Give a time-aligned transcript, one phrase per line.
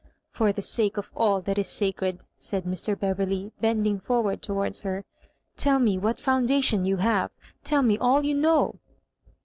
[0.31, 2.99] "For the sake of all that is sacred," said Mr.
[2.99, 5.05] Beverley, bending forward towards her,
[5.55, 7.29] "tell me what foundation you have—
[7.63, 8.79] tell me all you know?"